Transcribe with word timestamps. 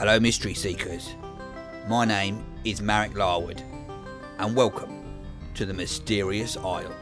Hello, 0.00 0.18
mystery 0.18 0.54
seekers. 0.54 1.14
My 1.86 2.06
name 2.06 2.42
is 2.64 2.80
Marek 2.80 3.14
Larwood, 3.14 3.62
and 4.38 4.56
welcome 4.56 5.04
to 5.52 5.66
the 5.66 5.74
Mysterious 5.74 6.56
Isle, 6.56 6.94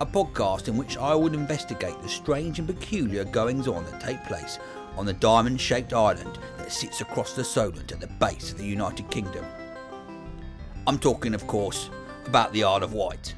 a 0.00 0.04
podcast 0.04 0.66
in 0.66 0.76
which 0.76 0.96
I 0.96 1.14
would 1.14 1.32
investigate 1.32 1.94
the 2.02 2.08
strange 2.08 2.58
and 2.58 2.66
peculiar 2.66 3.22
goings 3.22 3.68
on 3.68 3.84
that 3.84 4.00
take 4.00 4.20
place 4.24 4.58
on 4.96 5.06
the 5.06 5.12
diamond 5.12 5.60
shaped 5.60 5.92
island 5.92 6.40
that 6.58 6.72
sits 6.72 7.02
across 7.02 7.34
the 7.34 7.44
Solent 7.44 7.92
at 7.92 8.00
the 8.00 8.08
base 8.08 8.50
of 8.50 8.58
the 8.58 8.66
United 8.66 9.08
Kingdom. 9.08 9.44
I'm 10.88 10.98
talking, 10.98 11.34
of 11.34 11.46
course, 11.46 11.88
about 12.26 12.52
the 12.52 12.64
Isle 12.64 12.82
of 12.82 12.94
Wight. 12.94 13.32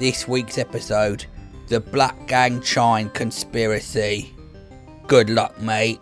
This 0.00 0.26
week's 0.26 0.58
episode 0.58 1.26
The 1.68 1.80
Blackgang 1.80 2.60
Chine 2.64 3.08
Conspiracy. 3.10 4.34
Good 5.06 5.30
luck, 5.30 5.62
mate. 5.62 6.00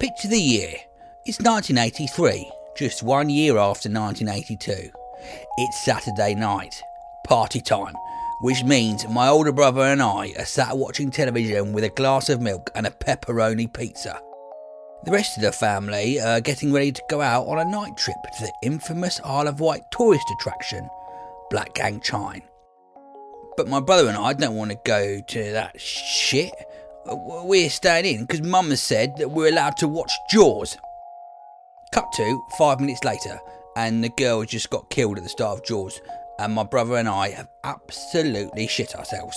Picture 0.00 0.28
the 0.28 0.40
year. 0.40 0.72
It's 1.26 1.40
1983, 1.40 2.50
just 2.74 3.02
one 3.02 3.28
year 3.28 3.58
after 3.58 3.90
1982. 3.90 4.90
It's 5.58 5.84
Saturday 5.84 6.34
night, 6.34 6.82
party 7.26 7.60
time, 7.60 7.94
which 8.40 8.64
means 8.64 9.06
my 9.08 9.28
older 9.28 9.52
brother 9.52 9.82
and 9.82 10.00
I 10.00 10.32
are 10.38 10.46
sat 10.46 10.78
watching 10.78 11.10
television 11.10 11.74
with 11.74 11.84
a 11.84 11.90
glass 11.90 12.30
of 12.30 12.40
milk 12.40 12.70
and 12.74 12.86
a 12.86 12.90
pepperoni 12.90 13.70
pizza. 13.70 14.18
The 15.04 15.10
rest 15.10 15.36
of 15.36 15.42
the 15.42 15.52
family 15.52 16.18
are 16.18 16.40
getting 16.40 16.72
ready 16.72 16.92
to 16.92 17.02
go 17.10 17.20
out 17.20 17.46
on 17.46 17.58
a 17.58 17.70
night 17.70 17.98
trip 17.98 18.16
to 18.38 18.44
the 18.46 18.52
infamous 18.62 19.20
Isle 19.22 19.48
of 19.48 19.60
Wight 19.60 19.82
tourist 19.92 20.24
attraction, 20.38 20.88
Blackgang 21.52 22.02
Chine. 22.02 22.42
But 23.54 23.68
my 23.68 23.80
brother 23.80 24.08
and 24.08 24.16
I 24.16 24.32
don't 24.32 24.56
want 24.56 24.70
to 24.70 24.78
go 24.82 25.20
to 25.20 25.52
that 25.52 25.78
shit. 25.78 26.54
We're 27.12 27.70
staying 27.70 28.04
in 28.04 28.20
because 28.24 28.42
Mum 28.42 28.70
has 28.70 28.80
said 28.80 29.16
that 29.16 29.32
we're 29.32 29.48
allowed 29.48 29.76
to 29.78 29.88
watch 29.88 30.12
Jaws. 30.30 30.76
Cut 31.92 32.06
to 32.12 32.40
five 32.56 32.78
minutes 32.78 33.02
later, 33.02 33.40
and 33.76 34.04
the 34.04 34.10
girl 34.10 34.44
just 34.44 34.70
got 34.70 34.90
killed 34.90 35.18
at 35.18 35.24
the 35.24 35.28
start 35.28 35.58
of 35.58 35.64
Jaws, 35.64 36.00
and 36.38 36.54
my 36.54 36.62
brother 36.62 36.96
and 36.96 37.08
I 37.08 37.30
have 37.30 37.48
absolutely 37.64 38.68
shit 38.68 38.94
ourselves. 38.94 39.36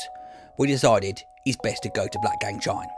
We 0.60 0.68
decided 0.68 1.24
it's 1.48 1.58
best 1.64 1.82
to 1.84 1.90
go 1.90 2.08
to 2.08 2.20
Blackgang 2.20 2.62
Chine. 2.62 2.90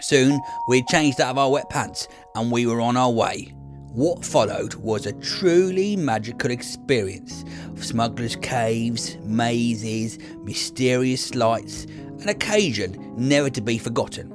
Soon, 0.00 0.40
we'd 0.68 0.86
changed 0.86 1.20
out 1.20 1.32
of 1.32 1.38
our 1.38 1.50
wet 1.50 1.68
pants 1.68 2.08
and 2.34 2.50
we 2.50 2.66
were 2.66 2.80
on 2.80 2.96
our 2.96 3.10
way. 3.10 3.52
What 3.92 4.24
followed 4.24 4.74
was 4.74 5.06
a 5.06 5.12
truly 5.12 5.96
magical 5.96 6.50
experience 6.50 7.44
of 7.68 7.84
smugglers' 7.84 8.36
caves, 8.36 9.16
mazes, 9.18 10.18
mysterious 10.38 11.34
lights, 11.34 11.86
an 12.22 12.28
occasion 12.28 13.14
never 13.16 13.50
to 13.50 13.60
be 13.60 13.78
forgotten. 13.78 14.32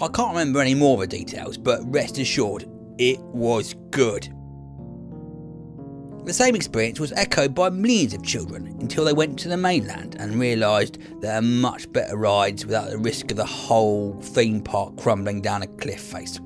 I 0.00 0.08
can't 0.08 0.30
remember 0.30 0.60
any 0.60 0.74
more 0.74 1.02
of 1.02 1.08
the 1.08 1.16
details, 1.18 1.56
but 1.56 1.80
rest 1.92 2.18
assured, 2.18 2.68
it 2.98 3.20
was 3.20 3.74
good. 3.90 4.32
The 6.24 6.32
same 6.32 6.54
experience 6.54 7.00
was 7.00 7.12
echoed 7.12 7.52
by 7.52 7.70
millions 7.70 8.14
of 8.14 8.22
children 8.22 8.76
until 8.80 9.04
they 9.04 9.12
went 9.12 9.38
to 9.40 9.48
the 9.48 9.56
mainland 9.56 10.16
and 10.20 10.38
realised 10.38 10.98
there 11.20 11.34
are 11.34 11.42
much 11.42 11.92
better 11.92 12.16
rides 12.16 12.64
without 12.64 12.90
the 12.90 12.98
risk 12.98 13.32
of 13.32 13.36
the 13.36 13.44
whole 13.44 14.14
theme 14.20 14.60
park 14.60 14.96
crumbling 14.96 15.42
down 15.42 15.62
a 15.62 15.66
cliff 15.66 16.00
face. 16.00 16.38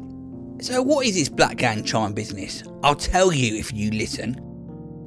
So, 0.60 0.80
what 0.80 1.04
is 1.04 1.14
this 1.14 1.28
Blackgang 1.28 1.84
Chine 1.84 2.14
business? 2.14 2.62
I'll 2.82 2.94
tell 2.94 3.32
you 3.32 3.56
if 3.56 3.70
you 3.74 3.90
listen. 3.90 4.45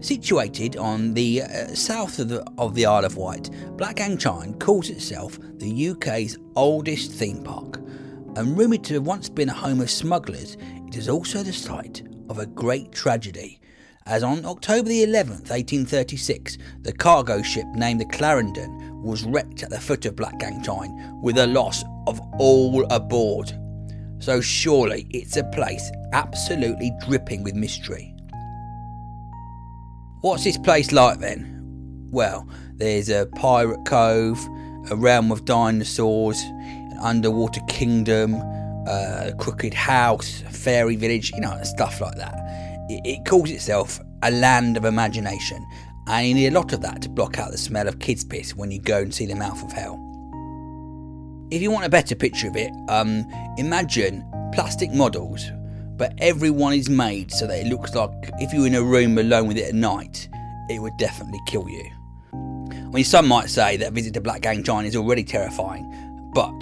Situated 0.02 0.78
on 0.78 1.14
the 1.14 1.42
uh, 1.42 1.68
south 1.76 2.20
of 2.20 2.30
the, 2.30 2.44
of 2.58 2.74
the 2.74 2.86
Isle 2.86 3.04
of 3.04 3.18
Wight, 3.18 3.50
Blackgang 3.76 4.18
Chine 4.18 4.58
calls 4.58 4.90
itself 4.90 5.38
the 5.58 5.90
UK's 5.90 6.38
oldest 6.56 7.12
theme 7.12 7.44
park. 7.44 7.78
And 8.38 8.58
rumoured 8.58 8.86
to 8.86 8.94
have 8.94 9.06
once 9.06 9.28
been 9.28 9.50
a 9.50 9.54
home 9.54 9.82
of 9.82 9.90
smugglers, 9.90 10.56
it 10.88 10.96
is 10.96 11.10
also 11.10 11.44
the 11.44 11.52
site 11.52 12.02
of 12.30 12.40
a 12.40 12.46
great 12.46 12.94
tragedy. 12.94 13.60
As 14.06 14.24
on 14.24 14.46
October 14.46 14.88
the 14.88 15.04
11th, 15.04 15.50
1836, 15.50 16.58
the 16.82 16.94
cargo 16.94 17.42
ship 17.42 17.66
named 17.76 18.00
the 18.00 18.06
Clarendon 18.06 19.04
was 19.04 19.26
wrecked 19.26 19.64
at 19.64 19.70
the 19.70 19.82
foot 19.82 20.06
of 20.06 20.16
Blackgang 20.16 20.64
Chine 20.64 21.20
with 21.22 21.38
a 21.38 21.48
loss 21.48 21.84
of 22.08 22.22
all 22.40 22.86
aboard. 22.92 23.52
So 24.20 24.40
surely 24.40 25.08
it's 25.10 25.36
a 25.36 25.44
place 25.44 25.92
absolutely 26.14 26.92
dripping 27.06 27.44
with 27.44 27.54
mystery. 27.54 28.16
What's 30.22 30.44
this 30.44 30.58
place 30.58 30.92
like 30.92 31.20
then? 31.20 32.10
Well, 32.12 32.46
there's 32.76 33.08
a 33.08 33.26
pirate 33.38 33.86
cove, 33.86 34.38
a 34.92 34.96
realm 34.98 35.32
of 35.32 35.46
dinosaurs, 35.46 36.42
an 36.42 36.98
underwater 37.02 37.62
kingdom, 37.70 38.34
a 38.86 39.34
crooked 39.40 39.74
house, 39.74 40.42
a 40.42 40.50
fairy 40.50 40.98
village, 40.98 41.32
you 41.32 41.40
know, 41.40 41.58
stuff 41.64 42.02
like 42.02 42.16
that. 42.18 42.36
It, 42.90 43.24
calls 43.26 43.50
itself 43.50 43.98
a 44.22 44.30
land 44.30 44.76
of 44.76 44.84
imagination, 44.84 45.66
and 46.08 46.28
you 46.28 46.34
need 46.34 46.48
a 46.48 46.52
lot 46.52 46.74
of 46.74 46.82
that 46.82 47.02
to 47.04 47.10
block 47.10 47.40
out 47.40 47.52
the 47.52 47.58
smell 47.58 47.88
of 47.88 48.00
kids' 48.00 48.26
piss 48.26 48.58
when 48.58 48.72
you 48.72 48.82
go 48.82 48.98
and 48.98 49.14
see 49.14 49.26
the 49.26 49.36
mouth 49.36 49.64
of 49.64 49.72
hell. 49.72 49.96
If 51.50 51.62
you 51.62 51.72
want 51.72 51.86
a 51.86 51.90
better 51.90 52.16
picture 52.16 52.50
of 52.50 52.58
it, 52.58 52.74
um, 52.90 53.26
imagine 53.58 54.26
plastic 54.54 54.92
models, 54.92 55.50
but 56.00 56.14
everyone 56.20 56.74
is 56.74 56.90
made 56.90 57.30
so 57.30 57.46
that 57.46 57.60
it 57.60 57.68
looks 57.68 57.94
like 57.94 58.10
if 58.40 58.54
you 58.54 58.62
were 58.62 58.68
in 58.68 58.76
a 58.76 58.82
room 58.82 59.18
alone 59.18 59.50
with 59.50 59.58
it 59.58 59.68
at 59.68 59.76
night, 59.76 60.30
it 60.70 60.82
would 60.82 60.96
definitely 60.98 61.42
kill 61.46 61.68
you. 61.68 61.84
I 62.32 62.92
mean, 62.92 63.04
some 63.04 63.28
might 63.28 63.50
say 63.50 63.76
that 63.76 63.90
a 63.90 63.92
visit 63.92 64.14
to 64.14 64.22
Blackgang 64.22 64.66
Chine 64.66 64.86
is 64.86 64.96
already 64.96 65.26
terrifying, 65.26 66.32
but 66.34 66.58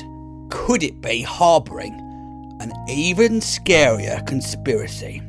could 0.49 0.81
it 0.81 1.01
be 1.01 1.21
harbouring 1.21 1.93
an 2.59 2.73
even 2.89 3.39
scarier 3.39 4.25
conspiracy? 4.25 5.21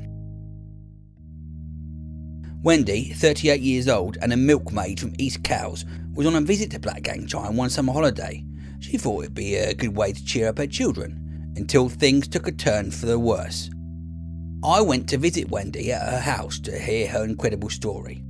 Wendy, 2.63 3.13
38 3.13 3.61
years 3.61 3.89
old 3.89 4.17
and 4.23 4.33
a 4.33 4.37
milkmaid 4.37 4.99
from 4.99 5.15
East 5.19 5.45
Cowes, 5.45 5.85
was 6.15 6.27
on 6.27 6.35
a 6.35 6.41
visit 6.41 6.71
to 6.71 6.81
Blackgang 6.81 7.29
Chine 7.29 7.57
one 7.57 7.69
summer 7.69 7.93
holiday. 7.93 8.43
She 8.81 8.97
thought 8.97 9.25
it'd 9.25 9.35
be 9.35 9.57
a 9.57 9.75
good 9.75 9.95
way 9.95 10.13
to 10.13 10.25
cheer 10.25 10.49
up 10.49 10.59
her 10.59 10.67
children, 10.67 11.53
until 11.57 11.91
things 11.91 12.27
took 12.27 12.49
a 12.49 12.53
turn 12.53 12.91
for 12.91 13.05
the 13.05 13.19
worse. 13.19 13.69
I 14.65 14.81
went 14.81 15.09
to 15.11 15.19
visit 15.19 15.51
Wendy 15.51 15.93
at 15.93 16.03
her 16.03 16.19
house 16.19 16.59
to 16.61 16.77
hear 16.77 17.07
her 17.09 17.23
incredible 17.23 17.71
story. 17.71 18.25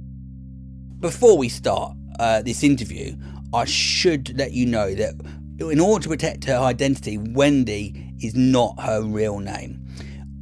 Before 1.00 1.38
we 1.38 1.48
start 1.48 1.96
uh, 2.20 2.42
this 2.42 2.62
interview, 2.62 3.16
I 3.54 3.64
should 3.64 4.36
let 4.36 4.52
you 4.52 4.66
know 4.66 4.94
that 4.94 5.14
in 5.58 5.80
order 5.80 6.02
to 6.02 6.08
protect 6.10 6.44
her 6.44 6.58
identity, 6.58 7.16
Wendy 7.16 8.12
is 8.20 8.34
not 8.34 8.78
her 8.80 9.02
real 9.02 9.38
name. 9.38 9.82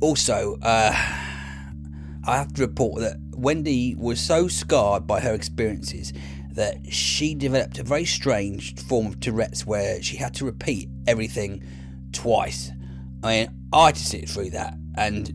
Also, 0.01 0.59
uh, 0.63 0.91
I 0.93 2.37
have 2.37 2.53
to 2.55 2.63
report 2.63 3.01
that 3.03 3.17
Wendy 3.37 3.95
was 3.97 4.21
so 4.21 4.49
scarred 4.49 5.07
by 5.07 5.21
her 5.21 5.35
experiences 5.35 6.13
that 6.53 6.79
she 6.91 7.35
developed 7.35 7.79
a 7.79 7.85
very 7.85 8.07
strange 8.07 8.77
form 8.87 9.07
of 9.07 9.21
Tourette's 9.21 9.65
where 9.65 10.03
she 10.03 10.17
had 10.17 10.35
to 10.35 10.45
repeat 10.45 10.89
everything 11.07 11.63
twice. 12.13 12.73
I 13.23 13.29
mean, 13.29 13.69
I 13.73 13.87
had 13.87 13.95
to 13.95 14.05
sit 14.05 14.29
through 14.29 14.51
that, 14.51 14.75
and 14.97 15.33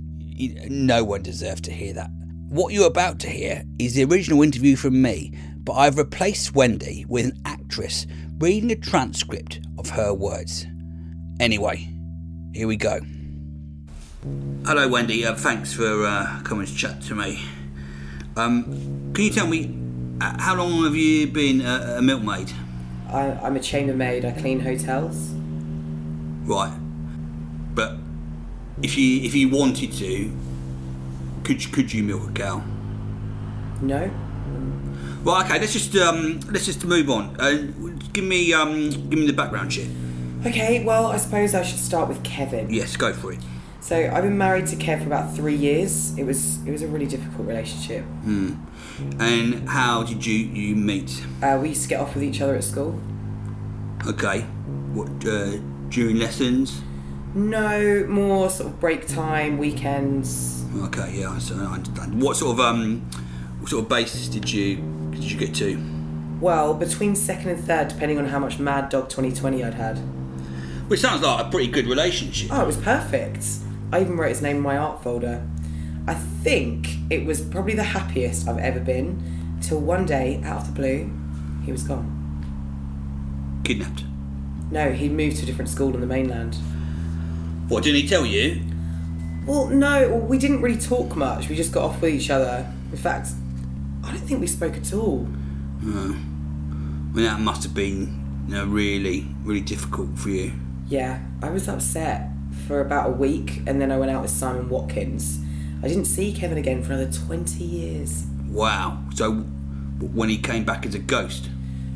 no 0.70 1.04
one 1.04 1.22
deserved 1.22 1.64
to 1.66 1.72
hear 1.72 1.94
that. 1.94 2.10
What 2.50 2.74
you're 2.74 2.88
about 2.88 3.20
to 3.20 3.30
hear 3.30 3.64
is 3.80 3.96
the 3.96 4.04
original 4.04 4.42
interview 4.42 4.76
from 4.76 5.02
me, 5.02 5.34
but 5.64 5.74
I've 5.74 5.98
replaced 5.98 6.54
Wendy 6.54 7.06
with 7.08 7.26
an 7.26 7.42
actress 7.46 8.08
reading 8.40 8.72
a 8.72 8.76
transcript 8.76 9.62
of 9.78 9.90
her 9.92 10.14
words. 10.14 10.66
Anyway, 11.40 11.90
here 12.54 12.68
we 12.68 12.76
go. 12.76 13.00
Hello, 14.66 14.88
Wendy. 14.88 15.26
Uh, 15.26 15.34
thanks 15.36 15.74
for 15.74 16.06
uh, 16.06 16.42
coming 16.44 16.66
to 16.66 16.76
chat 16.76 17.02
to 17.04 17.16
me. 17.16 17.42
Um, 18.36 18.64
can 19.14 19.26
you 19.26 19.32
tell 19.32 19.48
me 19.48 19.76
uh, 20.20 20.40
how 20.40 20.56
long 20.56 20.84
have 20.84 20.96
you 20.96 21.28
been 21.28 21.62
a, 21.62 21.98
a 21.98 22.02
milkmaid? 22.02 22.52
I, 23.10 23.32
I'm 23.42 23.56
a 23.56 23.60
chambermaid. 23.60 24.26
I 24.26 24.32
clean 24.32 24.60
hotels. 24.60 25.32
Right, 26.44 26.76
but 27.74 27.98
if 28.82 28.98
you 28.98 29.22
if 29.24 29.34
you 29.36 29.50
wanted 29.50 29.92
to, 29.94 30.32
could 31.44 31.64
you, 31.64 31.72
could 31.72 31.94
you 31.94 32.04
milk 32.04 32.30
a 32.30 32.34
cow? 32.34 32.64
No. 33.82 34.10
Well, 35.24 35.42
Okay. 35.44 35.60
Let's 35.60 35.74
just 35.74 35.96
um, 35.96 36.40
let's 36.52 36.66
just 36.66 36.84
move 36.86 37.10
on. 37.10 37.36
Uh, 37.40 37.68
give 38.14 38.24
me 38.24 38.54
um, 38.54 38.90
give 38.90 39.20
me 39.20 39.28
the 39.28 39.34
background 39.34 39.74
shit. 39.74 39.90
Okay. 40.46 40.84
Well, 40.84 41.08
I 41.08 41.18
suppose 41.18 41.54
I 41.54 41.64
should 41.64 41.80
start 41.80 42.08
with 42.10 42.24
Kevin. 42.24 42.70
Yes, 42.74 42.98
go 42.98 43.14
for 43.14 43.34
it. 43.34 43.40
So 43.82 43.96
I've 43.96 44.24
been 44.24 44.38
married 44.38 44.68
to 44.68 44.76
Kev 44.76 45.00
for 45.00 45.08
about 45.08 45.36
three 45.36 45.56
years. 45.56 46.18
It 46.18 46.24
was 46.24 46.66
it 46.66 46.72
was 46.72 46.82
a 46.82 46.88
really 46.88 47.08
difficult 47.08 47.48
relationship. 47.48 48.04
Hmm. 48.24 48.54
And 49.20 49.68
how 49.68 50.04
did 50.04 50.26
you 50.26 50.36
you 50.36 50.76
meet? 50.76 51.24
Uh, 51.42 51.60
we 51.62 51.70
used 51.70 51.84
to 51.84 51.90
get 51.90 52.00
off 52.00 52.14
with 52.14 52.24
each 52.24 52.42
other 52.42 52.56
at 52.56 52.64
school. 52.64 53.00
Okay. 54.08 54.42
What 54.94 55.10
uh, 55.26 55.58
during 55.90 56.18
lessons? 56.18 56.82
No, 57.34 58.06
more 58.10 58.50
sort 58.50 58.70
of 58.70 58.80
break 58.80 59.08
time, 59.08 59.58
weekends. 59.58 60.66
Okay. 60.76 61.20
Yeah. 61.20 61.38
So 61.40 61.56
I 61.56 61.74
understand. 61.74 62.22
What 62.22 62.38
sort 62.38 62.54
of 62.54 62.60
um, 62.60 63.02
what 63.60 63.70
sort 63.70 63.84
of 63.84 63.90
basis 63.90 64.28
did 64.28 64.52
you 64.52 64.78
did 65.12 65.24
you 65.24 65.38
get 65.38 65.56
to? 65.56 65.82
Well, 66.42 66.74
between 66.74 67.16
second 67.16 67.52
and 67.52 67.64
third, 67.64 67.88
depending 67.90 68.18
on 68.18 68.26
how 68.26 68.40
much 68.40 68.58
Mad 68.60 68.90
Dog 68.90 69.10
2020 69.10 69.64
I'd 69.64 69.76
had. 69.76 70.00
Which 70.90 71.00
sounds 71.00 71.22
like 71.22 71.46
a 71.46 71.50
pretty 71.50 71.68
good 71.68 71.88
relationship. 71.88 72.50
Oh, 72.52 72.64
it 72.64 72.66
was 72.68 72.78
perfect. 72.78 73.46
I 73.94 74.02
even 74.02 74.18
wrote 74.18 74.30
his 74.30 74.42
name 74.42 74.58
in 74.58 74.62
my 74.62 74.78
art 74.78 75.04
folder. 75.04 75.48
I 76.08 76.16
think 76.16 76.88
it 77.10 77.26
was 77.26 77.42
probably 77.42 77.76
the 77.76 77.84
happiest 77.84 78.48
I've 78.48 78.58
ever 78.58 78.80
been 78.80 79.58
till 79.62 79.80
one 79.80 80.06
day, 80.06 80.42
out 80.44 80.62
of 80.62 80.68
the 80.68 80.74
blue, 80.74 81.12
he 81.64 81.72
was 81.72 81.84
gone. 81.84 82.18
Kidnapped. 83.64 84.04
No, 84.72 84.92
he 84.92 85.08
moved 85.10 85.38
to 85.38 85.44
a 85.44 85.46
different 85.46 85.70
school 85.70 85.94
on 85.94 86.02
the 86.02 86.08
mainland. 86.08 86.58
What 87.72 87.86
didn't 87.86 88.02
he 88.02 88.08
tell 88.08 88.26
you? 88.26 88.62
Well, 89.46 89.68
no, 89.68 90.10
well, 90.10 90.20
we 90.20 90.38
didn't 90.38 90.62
really 90.62 90.78
talk 90.78 91.16
much. 91.16 91.48
We 91.48 91.56
just 91.56 91.72
got 91.72 91.86
off 91.86 92.02
with 92.02 92.14
each 92.14 92.30
other. 92.30 92.70
In 92.92 92.98
fact, 92.98 93.30
I 94.04 94.12
don't 94.12 94.20
think 94.20 94.42
we 94.42 94.48
spoke 94.48 94.76
at 94.76 94.94
all. 94.94 95.26
Oh. 95.86 96.10
I 96.12 97.16
mean, 97.16 97.24
that 97.24 97.40
must 97.40 97.64
have 97.64 97.74
been, 97.74 98.44
you 98.50 98.56
know, 98.56 98.66
really, 98.66 99.26
really 99.44 99.62
difficult 99.62 100.20
for 100.20 100.28
you. 100.28 100.52
Yeah, 100.90 101.22
I 101.42 101.50
was 101.50 101.70
upset 101.70 102.32
for 102.68 102.82
about 102.82 103.08
a 103.08 103.14
week 103.14 103.62
and 103.66 103.80
then 103.80 103.90
I 103.90 103.98
went 103.98 104.12
out 104.12 104.22
with 104.22 104.32
Simon 104.32 104.68
Watkins. 104.68 105.40
I 105.82 105.88
didn't 105.88 106.06
see 106.06 106.34
Kevin 106.34 106.58
again 106.58 106.84
for 106.84 106.92
another 106.92 107.10
20 107.10 107.64
years. 107.64 108.26
Wow. 108.50 109.02
So, 109.16 109.32
when 109.32 110.28
he 110.28 110.38
came 110.38 110.66
back 110.66 110.86
as 110.86 110.94
a 110.94 111.00
ghost. 111.00 111.50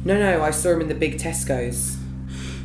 No, 0.06 0.18
no, 0.18 0.42
I 0.42 0.52
saw 0.52 0.70
him 0.70 0.80
in 0.80 0.88
the 0.88 0.96
big 0.96 1.18
Tesco's. 1.18 1.98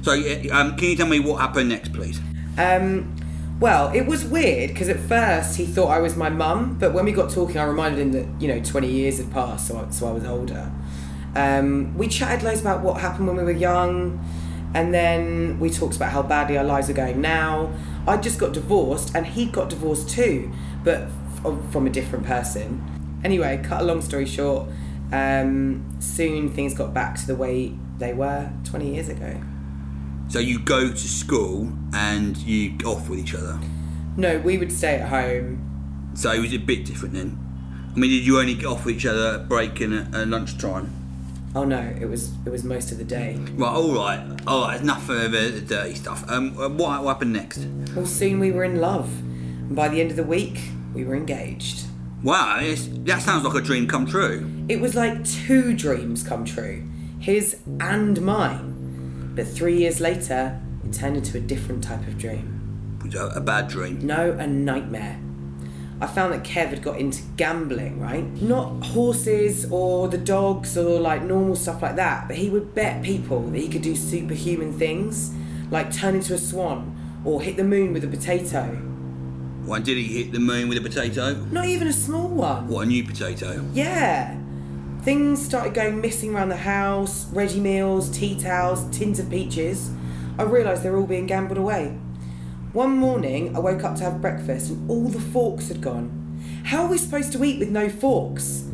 So, 0.02 0.12
uh, 0.12 0.56
um, 0.56 0.76
can 0.76 0.90
you 0.90 0.96
tell 0.96 1.08
me 1.08 1.18
what 1.18 1.40
happened 1.40 1.70
next, 1.70 1.92
please? 1.92 2.20
Um, 2.60 3.16
well, 3.58 3.90
it 3.94 4.06
was 4.06 4.24
weird 4.24 4.70
because 4.70 4.88
at 4.88 5.00
first 5.00 5.56
he 5.56 5.66
thought 5.66 5.88
I 5.88 6.00
was 6.00 6.16
my 6.16 6.28
mum, 6.28 6.76
but 6.78 6.92
when 6.92 7.04
we 7.04 7.12
got 7.12 7.30
talking, 7.30 7.58
I 7.58 7.64
reminded 7.64 8.00
him 8.00 8.12
that 8.12 8.42
you 8.42 8.48
know 8.48 8.60
20 8.62 8.90
years 8.90 9.18
had 9.18 9.30
passed, 9.30 9.68
so 9.68 9.78
I, 9.78 9.90
so 9.90 10.08
I 10.08 10.12
was 10.12 10.24
older. 10.24 10.70
Um, 11.34 11.96
we 11.96 12.08
chatted 12.08 12.42
loads 12.42 12.60
about 12.60 12.82
what 12.82 13.00
happened 13.00 13.28
when 13.28 13.36
we 13.36 13.44
were 13.44 13.50
young, 13.50 14.24
and 14.74 14.92
then 14.92 15.58
we 15.58 15.70
talked 15.70 15.96
about 15.96 16.12
how 16.12 16.22
badly 16.22 16.58
our 16.58 16.64
lives 16.64 16.90
are 16.90 16.94
going 16.94 17.20
now. 17.20 17.72
I 18.06 18.16
just 18.16 18.38
got 18.38 18.52
divorced, 18.52 19.14
and 19.14 19.26
he 19.26 19.46
got 19.46 19.70
divorced 19.70 20.10
too, 20.10 20.50
but 20.84 21.08
f- 21.44 21.70
from 21.70 21.86
a 21.86 21.90
different 21.90 22.26
person. 22.26 22.82
Anyway, 23.24 23.60
cut 23.62 23.82
a 23.82 23.84
long 23.84 24.00
story 24.00 24.26
short, 24.26 24.68
um, 25.12 25.84
soon 26.00 26.50
things 26.50 26.74
got 26.74 26.92
back 26.92 27.16
to 27.16 27.26
the 27.26 27.36
way 27.36 27.74
they 27.98 28.12
were 28.14 28.50
20 28.64 28.94
years 28.94 29.08
ago. 29.08 29.40
So, 30.30 30.38
you 30.38 30.60
go 30.60 30.88
to 30.88 30.96
school 30.96 31.72
and 31.92 32.36
you 32.38 32.70
get 32.70 32.86
off 32.86 33.08
with 33.08 33.18
each 33.18 33.34
other. 33.34 33.58
No, 34.16 34.38
we 34.38 34.58
would 34.58 34.72
stay 34.72 34.94
at 34.94 35.08
home. 35.08 36.12
So, 36.14 36.32
it 36.32 36.40
was 36.40 36.54
a 36.54 36.58
bit 36.58 36.84
different 36.84 37.14
then. 37.14 37.38
I 37.94 37.98
mean, 37.98 38.10
did 38.10 38.24
you 38.24 38.38
only 38.38 38.54
get 38.54 38.66
off 38.66 38.84
with 38.84 38.94
each 38.94 39.06
other 39.06 39.40
at 39.40 39.48
break 39.48 39.80
and 39.80 39.92
at, 39.92 40.14
at 40.14 40.28
lunchtime? 40.28 40.94
Oh 41.52 41.64
no, 41.64 41.80
it 42.00 42.06
was 42.06 42.30
it 42.46 42.50
was 42.50 42.62
most 42.62 42.92
of 42.92 42.98
the 42.98 43.04
day. 43.04 43.36
Right, 43.54 43.72
all 43.72 43.92
right, 43.92 44.40
all 44.46 44.62
right. 44.62 44.80
Enough 44.80 45.08
of 45.08 45.32
the, 45.32 45.50
the 45.50 45.60
dirty 45.60 45.96
stuff. 45.96 46.24
Um, 46.30 46.56
uh, 46.56 46.68
what, 46.68 47.02
what 47.02 47.14
happened 47.14 47.32
next? 47.32 47.66
Well, 47.96 48.06
soon 48.06 48.38
we 48.38 48.52
were 48.52 48.62
in 48.62 48.80
love, 48.80 49.08
and 49.18 49.74
by 49.74 49.88
the 49.88 50.00
end 50.00 50.12
of 50.12 50.16
the 50.16 50.22
week, 50.22 50.60
we 50.94 51.04
were 51.04 51.16
engaged. 51.16 51.86
Wow, 52.22 52.60
that 52.60 53.22
sounds 53.22 53.44
like 53.44 53.54
a 53.54 53.60
dream 53.60 53.88
come 53.88 54.06
true. 54.06 54.48
It 54.68 54.80
was 54.80 54.94
like 54.94 55.24
two 55.24 55.74
dreams 55.74 56.22
come 56.22 56.44
true, 56.44 56.86
his 57.18 57.58
and 57.80 58.20
mine. 58.22 58.79
But 59.40 59.48
three 59.48 59.78
years 59.78 60.02
later, 60.02 60.60
it 60.84 60.92
turned 60.92 61.16
into 61.16 61.38
a 61.38 61.40
different 61.40 61.82
type 61.82 62.06
of 62.06 62.18
dream—a 62.18 63.18
uh, 63.18 63.32
a 63.36 63.40
bad 63.40 63.68
dream. 63.68 64.06
No, 64.06 64.32
a 64.32 64.46
nightmare. 64.46 65.18
I 65.98 66.08
found 66.08 66.34
that 66.34 66.44
Kev 66.44 66.68
had 66.68 66.82
got 66.82 66.98
into 66.98 67.22
gambling, 67.38 67.98
right? 67.98 68.22
Not 68.42 68.84
horses 68.84 69.66
or 69.70 70.08
the 70.08 70.18
dogs 70.18 70.76
or 70.76 71.00
like 71.00 71.22
normal 71.22 71.56
stuff 71.56 71.80
like 71.80 71.96
that, 71.96 72.28
but 72.28 72.36
he 72.36 72.50
would 72.50 72.74
bet 72.74 73.02
people 73.02 73.40
that 73.48 73.58
he 73.58 73.66
could 73.70 73.80
do 73.80 73.96
superhuman 73.96 74.74
things, 74.74 75.32
like 75.70 75.90
turn 75.90 76.16
into 76.16 76.34
a 76.34 76.38
swan 76.38 76.94
or 77.24 77.40
hit 77.40 77.56
the 77.56 77.64
moon 77.64 77.94
with 77.94 78.04
a 78.04 78.08
potato. 78.08 78.64
When 79.64 79.82
did 79.82 79.96
he 79.96 80.22
hit 80.22 80.32
the 80.32 80.38
moon 80.38 80.68
with 80.68 80.76
a 80.76 80.82
potato? 80.82 81.32
Not 81.50 81.64
even 81.64 81.88
a 81.88 81.94
small 81.94 82.28
one. 82.28 82.68
What, 82.68 82.82
a 82.82 82.86
new 82.86 83.04
potato? 83.04 83.64
Yeah. 83.72 84.36
Things 85.02 85.42
started 85.42 85.72
going 85.72 85.98
missing 86.02 86.34
around 86.34 86.50
the 86.50 86.56
house 86.56 87.24
ready 87.32 87.58
meals, 87.58 88.10
tea 88.10 88.38
towels, 88.38 88.84
tins 88.96 89.18
of 89.18 89.30
peaches. 89.30 89.90
I 90.38 90.42
realised 90.42 90.82
they 90.82 90.90
were 90.90 90.98
all 90.98 91.06
being 91.06 91.24
gambled 91.26 91.56
away. 91.56 91.98
One 92.74 92.98
morning, 92.98 93.56
I 93.56 93.60
woke 93.60 93.82
up 93.82 93.96
to 93.96 94.04
have 94.04 94.20
breakfast 94.20 94.68
and 94.70 94.90
all 94.90 95.08
the 95.08 95.18
forks 95.18 95.68
had 95.68 95.80
gone. 95.80 96.42
How 96.64 96.82
are 96.82 96.88
we 96.88 96.98
supposed 96.98 97.32
to 97.32 97.42
eat 97.42 97.58
with 97.58 97.70
no 97.70 97.88
forks? 97.88 98.64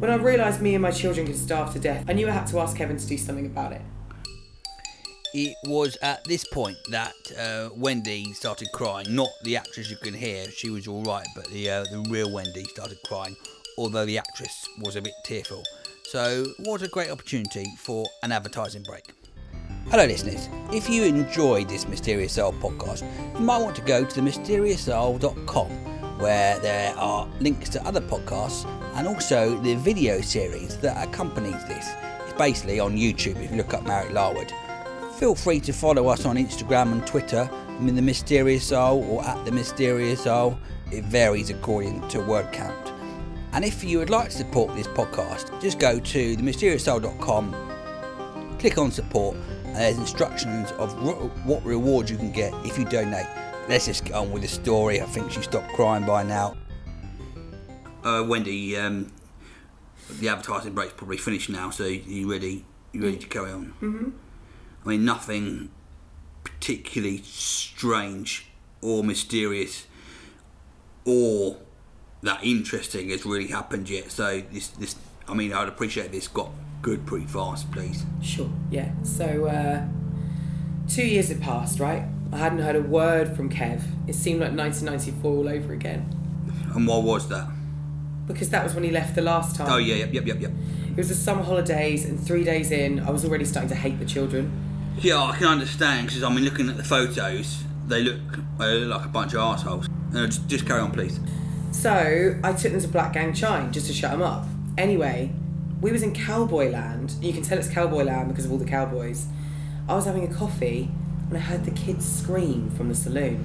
When 0.00 0.10
I 0.10 0.16
realised 0.16 0.60
me 0.60 0.74
and 0.74 0.82
my 0.82 0.90
children 0.90 1.24
could 1.24 1.38
starve 1.38 1.72
to 1.74 1.78
death, 1.78 2.04
I 2.08 2.14
knew 2.14 2.26
I 2.28 2.32
had 2.32 2.48
to 2.48 2.58
ask 2.58 2.76
Kevin 2.76 2.96
to 2.96 3.06
do 3.06 3.16
something 3.16 3.46
about 3.46 3.72
it. 3.72 3.82
It 5.34 5.56
was 5.68 5.96
at 6.02 6.24
this 6.24 6.44
point 6.44 6.78
that 6.90 7.14
uh, 7.38 7.70
Wendy 7.76 8.32
started 8.32 8.68
crying. 8.72 9.14
Not 9.14 9.30
the 9.44 9.56
actress 9.56 9.88
you 9.88 9.96
can 9.96 10.14
hear; 10.14 10.50
she 10.50 10.68
was 10.70 10.88
all 10.88 11.04
right, 11.04 11.26
but 11.36 11.46
the 11.50 11.70
uh, 11.70 11.84
the 11.84 12.04
real 12.10 12.32
Wendy 12.32 12.64
started 12.64 12.98
crying. 13.06 13.36
Although 13.78 14.06
the 14.06 14.18
actress 14.18 14.68
was 14.80 14.96
a 14.96 15.02
bit 15.02 15.12
tearful. 15.24 15.62
So, 16.04 16.44
what 16.60 16.82
a 16.82 16.88
great 16.88 17.10
opportunity 17.10 17.66
for 17.78 18.06
an 18.22 18.32
advertising 18.32 18.82
break. 18.84 19.12
Hello, 19.90 20.04
listeners. 20.04 20.48
If 20.72 20.88
you 20.88 21.04
enjoyed 21.04 21.68
this 21.68 21.86
Mysterious 21.86 22.38
Isle 22.38 22.52
podcast, 22.54 23.02
you 23.34 23.44
might 23.44 23.58
want 23.58 23.76
to 23.76 23.82
go 23.82 24.04
to 24.04 24.20
themysteriousisle.com 24.20 25.68
where 26.18 26.58
there 26.60 26.94
are 26.96 27.28
links 27.40 27.68
to 27.70 27.86
other 27.86 28.00
podcasts 28.00 28.64
and 28.94 29.06
also 29.06 29.60
the 29.60 29.74
video 29.74 30.20
series 30.20 30.78
that 30.78 31.06
accompanies 31.06 31.62
this. 31.66 31.88
It's 32.24 32.32
basically 32.38 32.80
on 32.80 32.96
YouTube 32.96 33.42
if 33.42 33.50
you 33.50 33.56
look 33.58 33.74
up 33.74 33.84
Marek 33.84 34.12
Larwood. 34.12 34.52
Feel 35.18 35.34
free 35.34 35.60
to 35.60 35.72
follow 35.72 36.08
us 36.08 36.24
on 36.24 36.36
Instagram 36.36 36.92
and 36.92 37.06
Twitter, 37.06 37.48
I'm 37.78 37.88
in 37.88 37.94
The 37.94 38.02
Mysterious 38.02 38.72
Isle 38.72 39.04
or 39.10 39.22
at 39.22 39.44
The 39.44 39.52
Mysterious 39.52 40.26
Isle. 40.26 40.58
It 40.90 41.04
varies 41.04 41.50
according 41.50 42.08
to 42.08 42.20
word 42.20 42.50
count. 42.52 42.95
And 43.52 43.64
if 43.64 43.82
you 43.84 43.98
would 43.98 44.10
like 44.10 44.30
to 44.30 44.36
support 44.36 44.74
this 44.76 44.86
podcast, 44.88 45.60
just 45.62 45.78
go 45.78 45.98
to 45.98 46.36
themysteriousisle.com 46.36 47.66
click 48.58 48.78
on 48.78 48.90
support 48.90 49.36
and 49.66 49.76
there's 49.76 49.98
instructions 49.98 50.72
of 50.72 50.92
re- 51.02 51.12
what 51.44 51.64
rewards 51.64 52.10
you 52.10 52.16
can 52.16 52.32
get 52.32 52.52
if 52.64 52.78
you 52.78 52.84
donate. 52.84 53.26
Let's 53.68 53.86
just 53.86 54.04
get 54.04 54.14
on 54.14 54.32
with 54.32 54.42
the 54.42 54.48
story. 54.48 55.00
I 55.00 55.06
think 55.06 55.30
she 55.30 55.42
stopped 55.42 55.72
crying 55.74 56.04
by 56.06 56.22
now. 56.22 56.56
Uh, 58.04 58.24
Wendy, 58.26 58.76
um, 58.76 59.12
the 60.20 60.28
advertising 60.28 60.72
break's 60.72 60.92
probably 60.94 61.16
finished 61.16 61.50
now, 61.50 61.70
so 61.70 61.84
you 61.84 62.30
ready? 62.30 62.64
You 62.92 63.02
ready 63.02 63.18
to 63.18 63.26
carry 63.26 63.50
on? 63.50 63.74
Mm-hmm. 63.80 64.10
I 64.84 64.88
mean, 64.88 65.04
nothing 65.04 65.70
particularly 66.44 67.22
strange 67.22 68.46
or 68.80 69.02
mysterious 69.02 69.86
or 71.04 71.58
that 72.26 72.44
interesting 72.44 73.10
has 73.10 73.24
really 73.24 73.48
happened 73.48 73.88
yet. 73.88 74.10
So 74.10 74.42
this, 74.52 74.68
this, 74.68 74.96
I 75.28 75.34
mean, 75.34 75.52
I'd 75.52 75.68
appreciate 75.68 76.12
this 76.12 76.28
got 76.28 76.50
good 76.82 77.06
pretty 77.06 77.26
fast, 77.26 77.70
please. 77.72 78.04
Sure, 78.22 78.50
yeah. 78.70 78.90
So, 79.02 79.46
uh, 79.46 79.86
two 80.88 81.06
years 81.06 81.28
had 81.28 81.40
passed, 81.40 81.80
right? 81.80 82.04
I 82.32 82.36
hadn't 82.38 82.58
heard 82.58 82.76
a 82.76 82.82
word 82.82 83.36
from 83.36 83.48
Kev. 83.48 83.82
It 84.08 84.14
seemed 84.14 84.40
like 84.40 84.52
1994 84.52 85.30
all 85.30 85.48
over 85.48 85.72
again. 85.72 86.12
And 86.74 86.86
what 86.86 87.02
was 87.02 87.28
that? 87.28 87.48
Because 88.26 88.50
that 88.50 88.64
was 88.64 88.74
when 88.74 88.82
he 88.82 88.90
left 88.90 89.14
the 89.14 89.22
last 89.22 89.54
time. 89.56 89.68
Oh 89.70 89.78
yeah, 89.78 89.94
yep, 89.94 90.12
yep, 90.12 90.26
yep, 90.26 90.40
yep. 90.40 90.50
It 90.90 90.96
was 90.96 91.08
the 91.08 91.14
summer 91.14 91.42
holidays, 91.42 92.04
and 92.04 92.18
three 92.18 92.42
days 92.42 92.72
in, 92.72 93.00
I 93.00 93.10
was 93.10 93.24
already 93.24 93.44
starting 93.44 93.68
to 93.68 93.76
hate 93.76 94.00
the 94.00 94.04
children. 94.04 94.50
Yeah, 94.98 95.22
I 95.22 95.36
can 95.36 95.46
understand 95.46 96.08
because 96.08 96.24
I 96.24 96.32
mean, 96.32 96.44
looking 96.44 96.68
at 96.68 96.76
the 96.76 96.84
photos, 96.84 97.62
they 97.86 98.02
look, 98.02 98.18
they 98.58 98.80
look 98.80 98.96
like 98.96 99.06
a 99.06 99.10
bunch 99.10 99.34
of 99.34 99.40
assholes. 99.40 99.88
No, 100.10 100.26
just, 100.26 100.48
just 100.48 100.66
carry 100.66 100.80
on, 100.80 100.90
please. 100.90 101.20
So 101.76 102.38
I 102.42 102.52
took 102.54 102.72
them 102.72 102.80
to 102.80 102.88
Blackgang 102.88 103.36
Chine 103.36 103.70
just 103.70 103.86
to 103.88 103.92
shut 103.92 104.10
them 104.10 104.22
up. 104.22 104.46
Anyway, 104.78 105.30
we 105.82 105.92
was 105.92 106.02
in 106.02 106.14
cowboy 106.14 106.70
land. 106.70 107.12
You 107.20 107.34
can 107.34 107.42
tell 107.42 107.58
it's 107.58 107.68
cowboy 107.68 108.04
land 108.04 108.28
because 108.28 108.46
of 108.46 108.50
all 108.52 108.56
the 108.56 108.64
cowboys. 108.64 109.26
I 109.86 109.94
was 109.94 110.06
having 110.06 110.24
a 110.24 110.34
coffee 110.34 110.84
when 111.28 111.38
I 111.40 111.44
heard 111.44 111.66
the 111.66 111.70
kids 111.72 112.06
scream 112.10 112.70
from 112.70 112.88
the 112.88 112.94
saloon. 112.94 113.40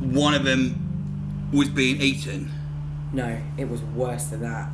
One 0.00 0.32
of 0.34 0.44
them 0.44 1.50
was 1.52 1.68
being 1.68 2.00
eaten, 2.00 2.52
No, 3.12 3.40
it 3.58 3.68
was 3.68 3.82
worse 3.82 4.26
than 4.26 4.42
that. 4.42 4.68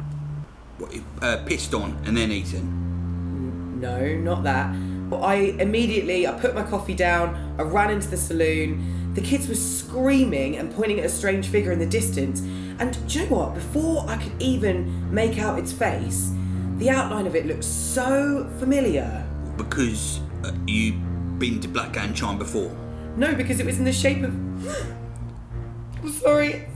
what, 0.78 0.94
uh, 1.22 1.38
pissed 1.46 1.72
on, 1.74 1.98
and 2.04 2.16
then 2.16 2.30
eaten. 2.30 3.80
No, 3.80 4.16
not 4.16 4.42
that. 4.44 4.74
But 5.08 5.20
I 5.20 5.34
immediately 5.58 6.26
I 6.26 6.32
put 6.32 6.54
my 6.54 6.62
coffee 6.62 6.94
down, 6.94 7.54
I 7.58 7.62
ran 7.62 7.90
into 7.90 8.08
the 8.08 8.16
saloon. 8.18 8.99
The 9.14 9.20
kids 9.20 9.48
were 9.48 9.54
screaming 9.54 10.56
and 10.56 10.72
pointing 10.72 11.00
at 11.00 11.06
a 11.06 11.08
strange 11.08 11.48
figure 11.48 11.72
in 11.72 11.78
the 11.78 11.86
distance. 11.86 12.40
And 12.78 12.96
do 13.08 13.18
you 13.18 13.24
know 13.26 13.36
what? 13.36 13.54
Before 13.54 14.08
I 14.08 14.16
could 14.16 14.32
even 14.40 15.12
make 15.12 15.38
out 15.38 15.58
its 15.58 15.72
face, 15.72 16.32
the 16.76 16.90
outline 16.90 17.26
of 17.26 17.34
it 17.34 17.46
looked 17.46 17.64
so 17.64 18.48
familiar. 18.58 19.26
Because 19.56 20.20
uh, 20.44 20.52
you've 20.66 21.38
been 21.38 21.60
to 21.60 21.68
Blackgang 21.68 22.14
Chine 22.14 22.38
before. 22.38 22.74
No, 23.16 23.34
because 23.34 23.60
it 23.60 23.66
was 23.66 23.78
in 23.78 23.84
the 23.84 23.92
shape 23.92 24.22
of. 24.22 24.32
I'm 26.02 26.10
sorry. 26.10 26.66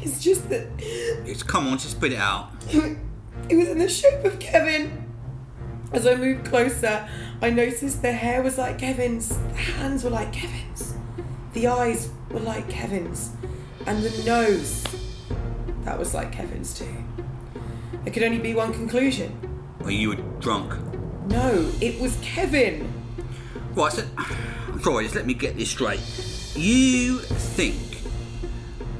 It's 0.00 0.22
just 0.22 0.48
that 0.50 0.68
It's 0.78 1.42
come 1.42 1.66
on, 1.66 1.78
just 1.78 1.96
spit 1.96 2.12
it 2.12 2.18
out. 2.18 2.50
it 2.68 3.56
was 3.56 3.68
in 3.68 3.78
the 3.78 3.88
shape 3.88 4.24
of 4.24 4.38
Kevin. 4.38 5.04
As 5.92 6.06
I 6.06 6.14
moved 6.14 6.44
closer, 6.44 7.08
I 7.40 7.50
noticed 7.50 8.02
the 8.02 8.12
hair 8.12 8.42
was 8.42 8.58
like 8.58 8.78
Kevin's, 8.78 9.28
the 9.28 9.54
hands 9.54 10.04
were 10.04 10.10
like 10.10 10.32
Kevin's, 10.32 10.85
the 11.56 11.66
eyes 11.66 12.10
were 12.30 12.40
like 12.40 12.68
Kevin's, 12.68 13.32
and 13.86 14.02
the 14.04 14.24
nose, 14.24 14.84
that 15.84 15.98
was 15.98 16.12
like 16.12 16.30
Kevin's 16.30 16.78
too. 16.78 17.02
There 18.04 18.12
could 18.12 18.24
only 18.24 18.38
be 18.38 18.54
one 18.54 18.74
conclusion. 18.74 19.40
Well, 19.80 19.90
you 19.90 20.10
were 20.10 20.16
drunk. 20.38 20.74
No, 21.28 21.72
it 21.80 21.98
was 21.98 22.18
Kevin. 22.20 22.92
Right, 23.74 23.90
so, 23.90 24.04
I'm 24.18 24.82
sorry, 24.82 25.04
just 25.04 25.14
let 25.14 25.24
me 25.24 25.32
get 25.32 25.56
this 25.56 25.70
straight. 25.70 26.00
You 26.54 27.20
think 27.20 28.02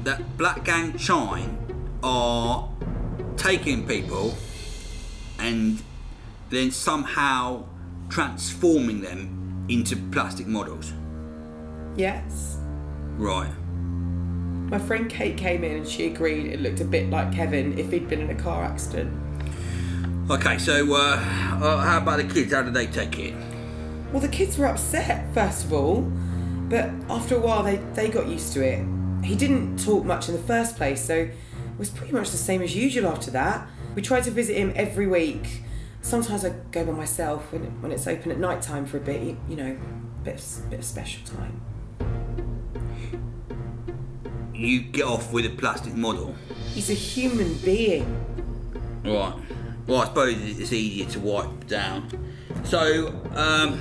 that 0.03 0.19
Blackgang 0.35 0.99
Chine 0.99 1.59
are 2.01 2.67
taking 3.35 3.87
people 3.87 4.35
and 5.37 5.83
then 6.49 6.71
somehow 6.71 7.65
transforming 8.09 9.01
them 9.01 9.67
into 9.69 9.95
plastic 9.95 10.47
models? 10.47 10.91
Yes. 11.97 12.57
Right. 13.17 13.51
My 14.69 14.77
friend 14.77 15.09
Kate 15.09 15.35
came 15.35 15.63
in 15.63 15.77
and 15.77 15.87
she 15.87 16.07
agreed 16.07 16.47
it 16.47 16.61
looked 16.61 16.79
a 16.79 16.85
bit 16.85 17.09
like 17.09 17.33
Kevin 17.33 17.77
if 17.79 17.91
he'd 17.91 18.07
been 18.07 18.21
in 18.21 18.29
a 18.29 18.35
car 18.35 18.63
accident. 18.63 19.11
Okay, 20.29 20.57
so 20.57 20.93
uh, 20.93 21.15
uh, 21.61 21.77
how 21.77 21.97
about 21.97 22.17
the 22.17 22.25
kids? 22.25 22.53
How 22.53 22.61
did 22.61 22.73
they 22.73 22.85
take 22.85 23.17
it? 23.17 23.33
Well, 24.11 24.19
the 24.19 24.27
kids 24.27 24.57
were 24.57 24.67
upset, 24.67 25.33
first 25.33 25.65
of 25.65 25.73
all, 25.73 26.01
but 26.69 26.89
after 27.09 27.35
a 27.35 27.39
while 27.39 27.63
they, 27.63 27.77
they 27.93 28.09
got 28.09 28.27
used 28.27 28.53
to 28.53 28.63
it. 28.63 28.85
He 29.23 29.35
didn't 29.35 29.83
talk 29.83 30.05
much 30.05 30.29
in 30.29 30.35
the 30.35 30.41
first 30.41 30.75
place, 30.75 31.03
so 31.03 31.15
it 31.15 31.33
was 31.79 31.89
pretty 31.89 32.13
much 32.13 32.31
the 32.31 32.37
same 32.37 32.61
as 32.61 32.75
usual 32.75 33.07
after 33.07 33.31
that. 33.31 33.67
We 33.95 34.01
tried 34.01 34.25
to 34.25 34.31
visit 34.31 34.57
him 34.57 34.73
every 34.75 35.07
week. 35.07 35.61
Sometimes 36.01 36.45
I 36.45 36.49
go 36.71 36.85
by 36.85 36.91
myself 36.91 37.51
when, 37.51 37.81
when 37.81 37.91
it's 37.91 38.05
open 38.05 38.31
at 38.31 38.37
night 38.37 38.61
time 38.61 38.85
for 38.85 38.97
a 38.97 39.01
bit, 39.01 39.35
you, 39.49 39.55
know, 39.55 39.77
bit 40.23 40.35
of, 40.35 40.69
bit 40.69 40.79
of 40.79 40.85
special 40.85 41.25
time. 41.25 41.61
You 44.57 44.81
get 44.81 45.05
off 45.05 45.31
with 45.31 45.45
a 45.45 45.49
plastic 45.49 45.93
model. 45.93 46.35
He's 46.73 46.89
a 46.89 46.95
human 46.95 47.53
being. 47.59 48.05
Right. 49.03 49.33
Well, 49.85 50.01
I 50.01 50.05
suppose 50.05 50.35
it's 50.59 50.73
easier 50.73 51.05
to 51.11 51.19
wipe 51.19 51.67
down. 51.67 52.09
So, 52.63 53.09
um, 53.35 53.79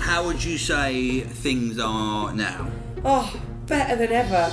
how 0.00 0.24
would 0.24 0.42
you 0.42 0.56
say 0.56 1.20
things 1.20 1.78
are 1.78 2.32
now? 2.32 2.70
Oh, 3.04 3.38
better 3.66 3.94
than 3.94 4.10
ever. 4.10 4.52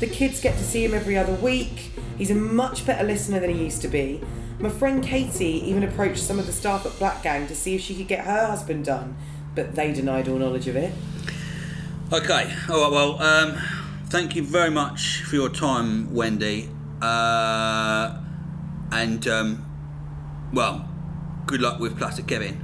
The 0.00 0.06
kids 0.06 0.40
get 0.40 0.56
to 0.56 0.64
see 0.64 0.84
him 0.84 0.94
every 0.94 1.18
other 1.18 1.34
week. 1.34 1.92
He's 2.16 2.30
a 2.30 2.34
much 2.34 2.86
better 2.86 3.04
listener 3.04 3.40
than 3.40 3.50
he 3.50 3.62
used 3.64 3.82
to 3.82 3.88
be. 3.88 4.22
My 4.58 4.70
friend 4.70 5.04
Katie 5.04 5.68
even 5.68 5.82
approached 5.82 6.22
some 6.22 6.38
of 6.38 6.46
the 6.46 6.52
staff 6.52 6.86
at 6.86 6.92
Blackgang 6.92 7.46
to 7.48 7.54
see 7.54 7.74
if 7.74 7.82
she 7.82 7.94
could 7.94 8.08
get 8.08 8.24
her 8.24 8.46
husband 8.46 8.86
done, 8.86 9.16
but 9.54 9.74
they 9.74 9.92
denied 9.92 10.28
all 10.28 10.38
knowledge 10.38 10.66
of 10.66 10.76
it. 10.76 10.94
Okay. 12.12 12.52
All 12.70 12.82
right. 12.82 12.92
Well, 12.92 13.22
um, 13.22 13.58
thank 14.14 14.36
you 14.36 14.44
very 14.44 14.70
much 14.70 15.22
for 15.22 15.34
your 15.34 15.48
time, 15.48 16.14
Wendy. 16.14 16.70
Uh, 17.02 18.16
and 18.92 19.26
um, 19.26 19.66
well, 20.52 20.88
good 21.46 21.60
luck 21.60 21.80
with 21.80 21.98
Plastic 21.98 22.28
Kevin. 22.28 22.62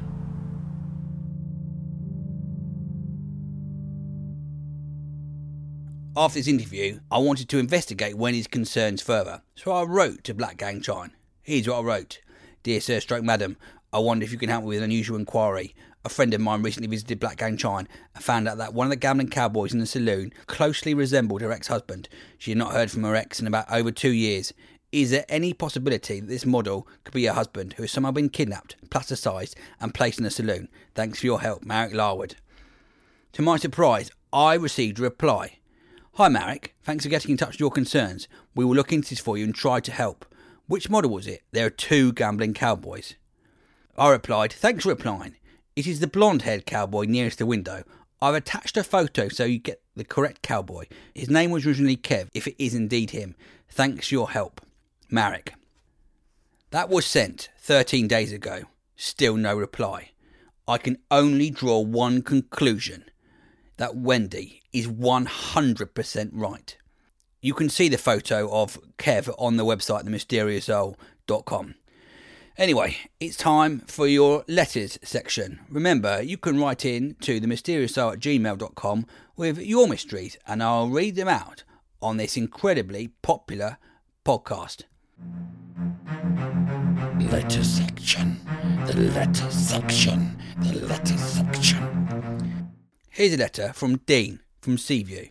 After 6.16 6.38
this 6.38 6.46
interview, 6.46 7.00
I 7.10 7.18
wanted 7.18 7.48
to 7.48 7.58
investigate 7.58 8.16
Wendy's 8.16 8.46
concerns 8.46 9.02
further, 9.02 9.42
so 9.56 9.72
I 9.72 9.82
wrote 9.82 10.22
to 10.24 10.34
Blackgang 10.34 10.84
Chine. 10.84 11.10
Here's 11.42 11.66
what 11.66 11.78
I 11.78 11.82
wrote 11.82 12.20
Dear 12.62 12.80
Sir 12.80 13.00
Stroke 13.00 13.24
Madam, 13.24 13.56
I 13.92 13.98
wonder 13.98 14.24
if 14.24 14.30
you 14.30 14.38
can 14.38 14.50
help 14.50 14.62
me 14.62 14.68
with 14.68 14.78
an 14.78 14.84
unusual 14.84 15.18
inquiry. 15.18 15.74
A 16.02 16.08
friend 16.08 16.32
of 16.32 16.40
mine 16.40 16.62
recently 16.62 16.88
visited 16.88 17.20
Blackgang 17.20 17.58
Chine 17.58 17.86
and 18.14 18.24
found 18.24 18.48
out 18.48 18.56
that 18.56 18.72
one 18.72 18.86
of 18.86 18.90
the 18.90 18.96
gambling 18.96 19.28
cowboys 19.28 19.74
in 19.74 19.80
the 19.80 19.86
saloon 19.86 20.32
closely 20.46 20.94
resembled 20.94 21.42
her 21.42 21.52
ex 21.52 21.66
husband. 21.66 22.08
She 22.38 22.52
had 22.52 22.58
not 22.58 22.72
heard 22.72 22.90
from 22.90 23.04
her 23.04 23.14
ex 23.14 23.38
in 23.38 23.46
about 23.46 23.70
over 23.70 23.90
two 23.90 24.12
years. 24.12 24.54
Is 24.92 25.10
there 25.10 25.26
any 25.28 25.52
possibility 25.52 26.18
that 26.18 26.26
this 26.26 26.46
model 26.46 26.88
could 27.04 27.12
be 27.12 27.26
her 27.26 27.34
husband 27.34 27.74
who 27.74 27.82
has 27.82 27.92
somehow 27.92 28.12
been 28.12 28.30
kidnapped, 28.30 28.76
plasticized, 28.88 29.54
and 29.78 29.92
placed 29.92 30.18
in 30.18 30.24
a 30.24 30.30
saloon? 30.30 30.68
Thanks 30.94 31.20
for 31.20 31.26
your 31.26 31.42
help, 31.42 31.64
Marek 31.64 31.92
Larwood. 31.92 32.36
To 33.34 33.42
my 33.42 33.58
surprise, 33.58 34.10
I 34.32 34.54
received 34.54 34.98
a 34.98 35.02
reply. 35.02 35.58
Hi, 36.14 36.28
Marek. 36.28 36.74
Thanks 36.82 37.04
for 37.04 37.10
getting 37.10 37.32
in 37.32 37.36
touch 37.36 37.52
with 37.52 37.60
your 37.60 37.70
concerns. 37.70 38.26
We 38.54 38.64
will 38.64 38.74
look 38.74 38.92
into 38.92 39.10
this 39.10 39.20
for 39.20 39.36
you 39.36 39.44
and 39.44 39.54
try 39.54 39.80
to 39.80 39.92
help. 39.92 40.24
Which 40.66 40.88
model 40.88 41.10
was 41.10 41.26
it? 41.26 41.42
There 41.52 41.66
are 41.66 41.70
two 41.70 42.12
gambling 42.14 42.54
cowboys. 42.54 43.16
I 43.98 44.10
replied, 44.10 44.52
Thanks 44.52 44.84
for 44.84 44.88
replying. 44.88 45.36
It 45.76 45.86
is 45.86 46.00
the 46.00 46.06
blonde 46.06 46.42
haired 46.42 46.66
cowboy 46.66 47.04
nearest 47.04 47.38
the 47.38 47.46
window. 47.46 47.84
I've 48.20 48.34
attached 48.34 48.76
a 48.76 48.84
photo 48.84 49.28
so 49.28 49.44
you 49.44 49.58
get 49.58 49.80
the 49.96 50.04
correct 50.04 50.42
cowboy. 50.42 50.86
His 51.14 51.30
name 51.30 51.50
was 51.50 51.66
originally 51.66 51.96
Kev, 51.96 52.28
if 52.34 52.46
it 52.46 52.56
is 52.62 52.74
indeed 52.74 53.10
him. 53.10 53.34
Thanks 53.68 54.12
your 54.12 54.30
help. 54.30 54.60
Marek. 55.08 55.54
That 56.70 56.88
was 56.88 57.06
sent 57.06 57.48
13 57.58 58.08
days 58.08 58.32
ago. 58.32 58.62
Still 58.96 59.36
no 59.36 59.56
reply. 59.56 60.10
I 60.68 60.78
can 60.78 60.98
only 61.10 61.50
draw 61.50 61.80
one 61.80 62.22
conclusion 62.22 63.04
that 63.78 63.96
Wendy 63.96 64.62
is 64.72 64.86
100% 64.86 66.30
right. 66.32 66.76
You 67.40 67.54
can 67.54 67.70
see 67.70 67.88
the 67.88 67.96
photo 67.96 68.52
of 68.52 68.78
Kev 68.98 69.34
on 69.38 69.56
the 69.56 69.64
website, 69.64 70.04
themysteriousisle.com. 70.04 71.74
Anyway, 72.60 72.94
it's 73.20 73.38
time 73.38 73.78
for 73.86 74.06
your 74.06 74.44
letters 74.46 74.98
section. 75.02 75.60
Remember, 75.70 76.20
you 76.20 76.36
can 76.36 76.60
write 76.60 76.84
in 76.84 77.14
to 77.22 77.40
themysteriousisle 77.40 78.12
at 78.12 78.20
gmail.com 78.20 79.06
with 79.34 79.58
your 79.58 79.88
mysteries, 79.88 80.36
and 80.46 80.62
I'll 80.62 80.90
read 80.90 81.16
them 81.16 81.26
out 81.26 81.64
on 82.02 82.18
this 82.18 82.36
incredibly 82.36 83.08
popular 83.22 83.78
podcast. 84.26 84.82
Letter 87.32 87.64
section. 87.64 88.38
The 88.86 89.10
letter 89.14 89.50
section. 89.50 90.36
The 90.58 90.86
letter 90.86 91.16
section. 91.16 92.70
Here's 93.08 93.32
a 93.32 93.38
letter 93.38 93.72
from 93.72 93.96
Dean 94.04 94.40
from 94.60 94.76
Seaview. 94.76 95.28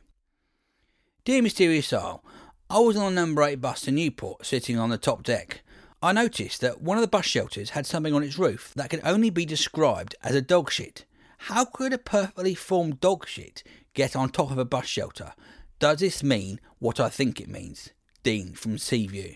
Dear 1.26 1.44
Mysterious 1.44 1.94
Isle, 1.94 2.24
I 2.72 2.80
was 2.80 2.98
on 2.98 3.12
a 3.12 3.16
number 3.16 3.44
8 3.44 3.62
bus 3.62 3.82
to 3.82 3.92
Newport, 3.92 4.48
sitting 4.48 4.80
on 4.80 4.90
the 4.90 4.98
top 4.98 5.22
deck. 5.22 5.62
I 6.02 6.14
noticed 6.14 6.62
that 6.62 6.82
one 6.82 6.98
of 6.98 7.02
the 7.02 7.10
bus 7.10 7.26
shelters 7.26 7.72
had 7.72 7.86
something 7.86 8.14
on 8.14 8.24
its 8.24 8.40
roof 8.40 8.72
that 8.76 8.90
could 8.90 9.02
only 9.04 9.30
be 9.30 9.46
described 9.46 10.16
as 10.24 10.34
a 10.34 10.42
dog 10.42 10.72
shit. 10.72 11.06
How 11.40 11.66
could 11.66 11.92
a 11.92 11.98
perfectly 11.98 12.56
formed 12.56 13.02
dog 13.02 13.28
shit 13.28 13.64
get 13.94 14.16
on 14.16 14.30
top 14.30 14.50
of 14.50 14.58
a 14.58 14.64
bus 14.64 14.86
shelter? 14.86 15.34
Does 15.78 16.00
this 16.00 16.24
mean 16.24 16.62
what 16.80 17.02
I 17.02 17.10
think 17.10 17.42
it 17.42 17.50
means? 17.50 17.90
Dean 18.24 18.54
from 18.54 18.78
Seaview. 18.78 19.36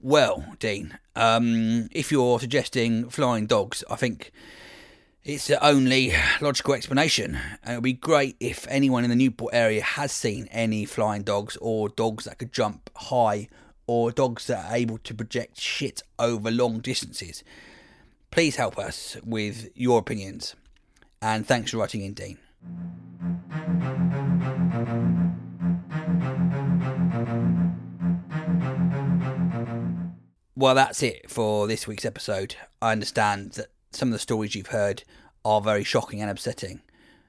Well, 0.00 0.54
Dean, 0.60 0.98
um, 1.16 1.88
if 1.90 2.12
you're 2.12 2.38
suggesting 2.38 3.08
flying 3.08 3.46
dogs, 3.46 3.82
I 3.90 3.96
think 3.96 4.30
it's 5.24 5.48
the 5.48 5.64
only 5.64 6.12
logical 6.40 6.74
explanation. 6.74 7.36
It 7.66 7.74
would 7.74 7.82
be 7.82 7.94
great 7.94 8.36
if 8.38 8.66
anyone 8.68 9.02
in 9.02 9.10
the 9.10 9.16
Newport 9.16 9.54
area 9.54 9.82
has 9.82 10.12
seen 10.12 10.46
any 10.52 10.84
flying 10.84 11.22
dogs 11.22 11.56
or 11.60 11.88
dogs 11.88 12.26
that 12.26 12.38
could 12.38 12.52
jump 12.52 12.90
high 12.94 13.48
or 13.86 14.10
dogs 14.10 14.46
that 14.46 14.70
are 14.70 14.76
able 14.76 14.98
to 14.98 15.14
project 15.14 15.60
shit 15.60 16.02
over 16.18 16.50
long 16.50 16.80
distances. 16.80 17.44
Please 18.30 18.56
help 18.56 18.78
us 18.78 19.16
with 19.24 19.70
your 19.74 19.98
opinions. 19.98 20.54
And 21.22 21.46
thanks 21.46 21.70
for 21.70 21.78
writing 21.78 22.02
in, 22.02 22.14
Dean. 22.14 22.38
Well, 30.56 30.74
that's 30.74 31.02
it 31.02 31.30
for 31.30 31.66
this 31.66 31.86
week's 31.86 32.04
episode. 32.04 32.56
I 32.80 32.92
understand 32.92 33.52
that 33.52 33.68
some 33.90 34.08
of 34.08 34.12
the 34.12 34.18
stories 34.18 34.54
you've 34.54 34.68
heard 34.68 35.04
are 35.44 35.60
very 35.60 35.84
shocking 35.84 36.20
and 36.20 36.30
upsetting. 36.30 36.80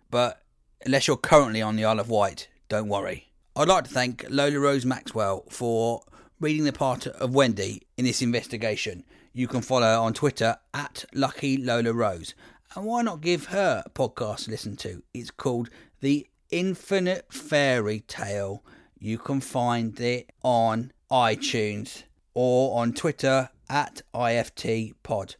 But 0.09 0.41
unless 0.85 1.07
you're 1.07 1.17
currently 1.17 1.62
on 1.62 1.75
the 1.75 1.85
Isle 1.85 2.00
of 2.00 2.09
Wight, 2.09 2.47
don't 2.69 2.88
worry. 2.88 3.31
I'd 3.55 3.67
like 3.67 3.85
to 3.85 3.89
thank 3.89 4.25
Lola 4.29 4.59
Rose 4.59 4.85
Maxwell 4.85 5.45
for 5.50 6.01
reading 6.39 6.65
the 6.65 6.74
part 6.74 7.08
of 7.08 7.34
Wendy 7.34 7.84
in 7.98 8.06
this 8.06 8.22
investigation. 8.22 9.04
You 9.34 9.48
can 9.48 9.62
follow 9.62 9.88
her 9.88 9.98
on 9.98 10.13
Twitter 10.13 10.58
at 10.74 11.06
Lucky 11.13 11.58
Lola 11.58 11.94
Rose. 11.94 12.36
And 12.75 12.86
why 12.86 13.04
not 13.04 13.22
give 13.22 13.46
her 13.46 13.84
a 13.86 13.89
podcast 13.89 14.46
to 14.46 14.51
listen 14.51 14.75
to? 14.77 15.01
It's 15.13 15.32
called 15.32 15.70
The 16.01 16.27
Infinite 16.51 17.32
Fairy 17.32 18.01
Tale. 18.01 18.63
You 19.00 19.18
can 19.18 19.39
find 19.39 19.98
it 20.00 20.32
on 20.44 20.92
iTunes 21.10 22.04
or 22.34 22.80
on 22.80 22.94
Twitter 22.94 23.50
at 23.70 24.01
IFT 24.13 24.94
Pod. 25.04 25.36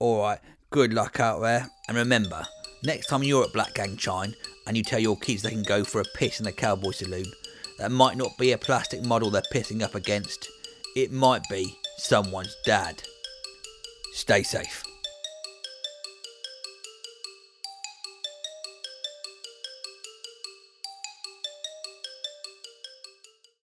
Alright, 0.00 0.40
good 0.70 0.92
luck 0.92 1.20
out 1.20 1.40
there. 1.40 1.68
And 1.86 1.96
remember, 1.96 2.44
next 2.82 3.06
time 3.06 3.22
you're 3.22 3.44
at 3.44 3.52
Blackgang 3.52 3.98
Chine 3.98 4.34
and 4.66 4.76
you 4.76 4.82
tell 4.82 4.98
your 5.00 5.16
kids 5.16 5.42
they 5.42 5.50
can 5.50 5.62
go 5.62 5.84
for 5.84 6.00
a 6.00 6.04
piss 6.16 6.40
in 6.40 6.44
the 6.44 6.52
cowboy 6.52 6.90
saloon, 6.90 7.26
that 7.80 7.90
might 7.90 8.18
not 8.18 8.36
be 8.38 8.52
a 8.52 8.58
plastic 8.58 9.02
model 9.04 9.30
they're 9.30 9.42
pissing 9.52 9.82
up 9.82 9.94
against. 9.94 10.50
It 10.94 11.10
might 11.10 11.42
be 11.50 11.66
someone's 11.96 12.54
dad. 12.66 13.02
Stay 14.12 14.42
safe. 14.42 14.84